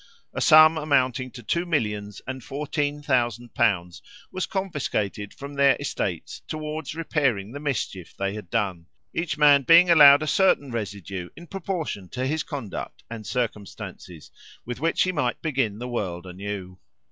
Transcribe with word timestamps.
A 0.33 0.41
sum 0.41 0.79
amounting 0.79 1.29
to 1.29 1.43
two 1.43 1.63
millions 1.63 2.23
and 2.25 2.43
fourteen 2.43 3.03
thousand 3.03 3.53
pounds 3.53 4.01
was 4.31 4.47
confiscated 4.47 5.31
from 5.31 5.53
their 5.53 5.77
estates 5.79 6.41
towards 6.47 6.95
repairing 6.95 7.51
the 7.51 7.59
mischief 7.59 8.15
they 8.17 8.33
had 8.33 8.49
done, 8.49 8.87
each 9.13 9.37
man 9.37 9.61
being 9.61 9.91
allowed 9.91 10.23
a 10.23 10.25
certain 10.25 10.71
residue 10.71 11.29
in 11.35 11.45
proportion 11.45 12.09
to 12.09 12.25
his 12.25 12.41
conduct 12.41 13.03
and 13.11 13.27
circumstances, 13.27 14.31
with 14.65 14.79
which 14.79 15.03
he 15.03 15.11
might 15.11 15.39
begin 15.39 15.77
the 15.77 15.87
world 15.87 16.25
anew. 16.25 16.79